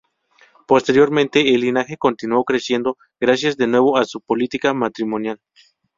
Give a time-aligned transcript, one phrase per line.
[0.65, 5.39] Posteriormente el linaje continuó creciendo gracias de nuevo a su política matrimonial.